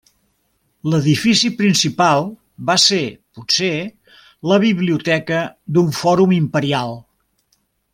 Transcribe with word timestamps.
L'edifici 0.93 1.51
principal 1.59 2.25
va 2.71 2.77
ser 2.85 3.03
potser 3.39 3.71
la 4.53 4.61
biblioteca 4.67 5.45
d'un 5.77 5.97
fòrum 6.03 6.39
imperial. 6.43 7.01